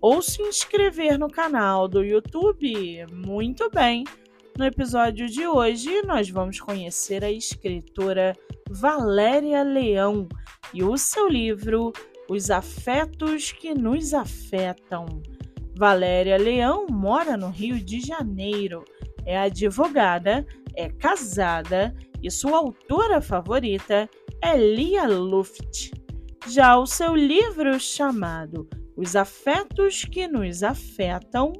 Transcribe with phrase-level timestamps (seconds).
[0.00, 3.06] ou se inscrever no canal do YouTube.
[3.12, 4.04] Muito bem!
[4.58, 8.36] No episódio de hoje, nós vamos conhecer a escritora
[8.68, 10.28] Valéria Leão
[10.74, 11.92] e o seu livro
[12.28, 15.22] Os Afetos que Nos Afetam.
[15.76, 18.84] Valéria Leão mora no Rio de Janeiro,
[19.24, 24.08] é advogada, é casada e sua autora favorita
[24.42, 25.90] é Lia Luft.
[26.48, 31.52] Já o seu livro chamado os afetos que nos afetam.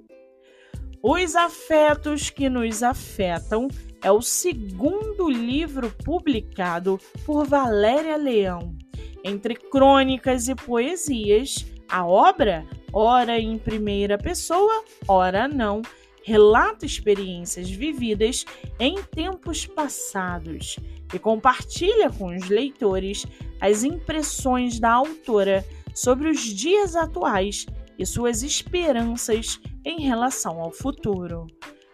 [1.02, 3.68] Os afetos que nos afetam
[4.02, 8.76] é o segundo livro publicado por Valéria Leão.
[9.24, 15.82] Entre crônicas e poesias, a obra, ora em primeira pessoa, ora não,
[16.22, 18.44] relata experiências vividas
[18.78, 20.78] em tempos passados
[21.12, 23.26] e compartilha com os leitores
[23.60, 27.66] as impressões da autora sobre os dias atuais
[27.98, 31.46] e suas esperanças em relação ao futuro.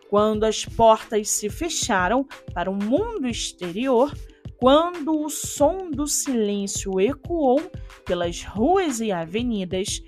[0.08, 4.14] Quando as portas se fecharam para o mundo exterior,
[4.58, 7.60] quando o som do silêncio ecoou
[8.04, 10.00] pelas ruas e avenidas,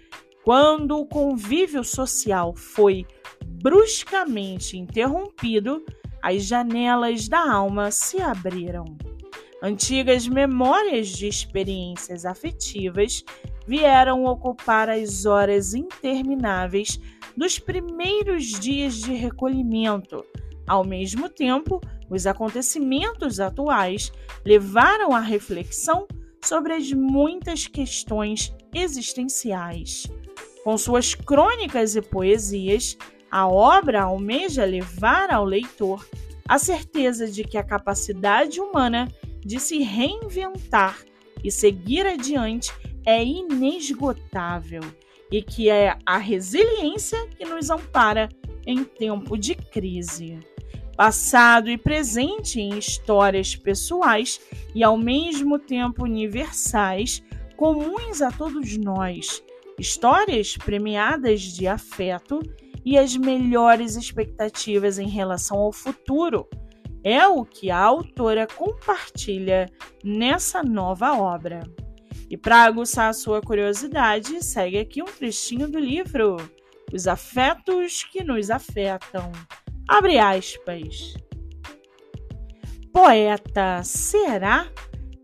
[0.44, 3.04] quando o convívio social foi
[3.44, 5.84] bruscamente interrompido,
[6.22, 8.84] as janelas da alma se abriram.
[9.60, 13.24] Antigas memórias de experiências afetivas
[13.66, 17.00] vieram ocupar as horas intermináveis
[17.36, 20.24] dos primeiros dias de recolhimento.
[20.64, 24.12] Ao mesmo tempo, os acontecimentos atuais
[24.44, 26.06] levaram à reflexão
[26.40, 30.06] sobre as muitas questões existenciais.
[30.62, 32.96] Com suas crônicas e poesias,
[33.28, 36.06] a obra almeja levar ao leitor
[36.48, 39.08] a certeza de que a capacidade humana
[39.44, 40.98] de se reinventar
[41.42, 42.72] e seguir adiante
[43.04, 44.82] é inesgotável
[45.30, 48.28] e que é a resiliência que nos ampara
[48.66, 50.38] em tempo de crise.
[50.96, 54.40] Passado e presente em histórias pessoais
[54.74, 57.22] e ao mesmo tempo universais,
[57.56, 59.42] comuns a todos nós,
[59.78, 62.40] histórias premiadas de afeto
[62.84, 66.48] e as melhores expectativas em relação ao futuro.
[67.10, 69.64] É o que a autora compartilha
[70.04, 71.60] nessa nova obra.
[72.28, 76.36] E para aguçar a sua curiosidade, segue aqui um trechinho do livro
[76.92, 79.32] Os Afetos que Nos Afetam.
[79.88, 81.14] Abre aspas.
[82.92, 84.70] Poeta, será?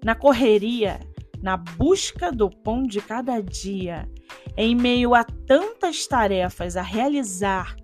[0.02, 1.00] Na correria,
[1.42, 4.08] na busca do pão de cada dia,
[4.56, 7.76] em meio a tantas tarefas a realizar,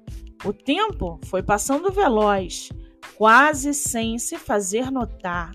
[0.43, 2.71] o tempo foi passando veloz,
[3.21, 5.53] quase sem se fazer notar.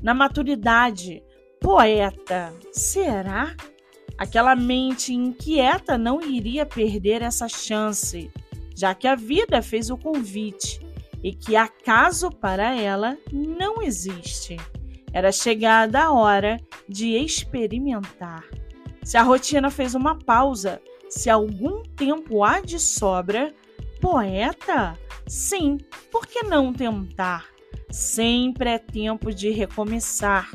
[0.00, 1.20] Na maturidade,
[1.60, 3.56] Poeta, será?
[4.16, 8.30] Aquela mente inquieta não iria perder essa chance,
[8.72, 10.78] já que a vida fez o convite
[11.20, 14.56] e que acaso para ela não existe.
[15.12, 16.56] Era chegada a hora
[16.88, 18.44] de experimentar.
[19.02, 20.80] Se a rotina fez uma pausa,
[21.10, 23.52] se algum tempo há de sobra,
[24.00, 24.98] poeta?
[25.26, 25.78] Sim,
[26.10, 27.46] por que não tentar?
[27.90, 30.50] Sempre é tempo de recomeçar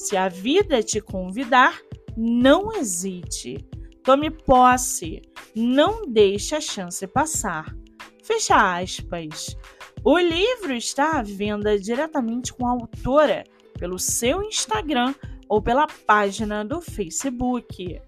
[0.00, 1.78] se a vida te convidar,
[2.16, 3.58] não hesite.
[4.02, 5.20] Tome posse,
[5.54, 7.76] não deixe a chance passar.
[8.24, 9.54] Fecha aspas.
[10.02, 13.44] O livro está à venda diretamente com a autora
[13.78, 15.14] pelo seu Instagram
[15.46, 18.00] ou pela página do Facebook.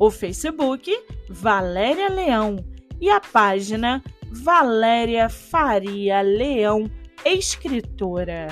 [0.01, 0.91] O Facebook,
[1.29, 2.55] Valéria Leão.
[2.99, 6.89] E a página Valéria Faria Leão,
[7.23, 8.47] escritora.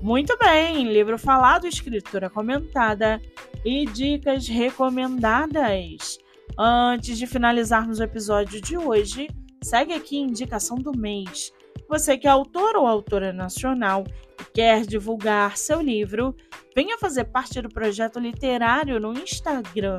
[0.00, 3.20] Muito bem, livro falado, escritora comentada
[3.64, 6.16] e dicas recomendadas.
[6.56, 9.26] Antes de finalizarmos o episódio de hoje,
[9.64, 11.52] segue aqui a indicação do mês.
[11.88, 14.04] Você que é autor ou autora nacional
[14.40, 16.36] e quer divulgar seu livro,
[16.72, 19.98] venha fazer parte do projeto literário no Instagram,